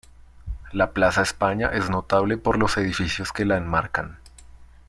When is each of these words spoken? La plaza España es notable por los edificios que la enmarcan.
La 0.71 0.93
plaza 0.93 1.21
España 1.21 1.69
es 1.71 1.91
notable 1.91 2.37
por 2.39 2.57
los 2.57 2.75
edificios 2.77 3.31
que 3.31 3.45
la 3.45 3.57
enmarcan. 3.57 4.17